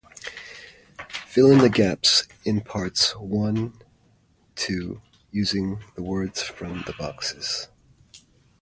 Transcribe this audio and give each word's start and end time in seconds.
Fill 1.27 1.51
in 1.51 1.59
the 1.59 1.69
gaps 1.69 2.27
in 2.43 2.59
parts 2.61 3.13
i-ii 3.21 4.97
using 5.29 5.77
the 5.93 6.01
words 6.01 6.41
from 6.41 6.81
the 6.87 6.93
boxes. 6.97 7.67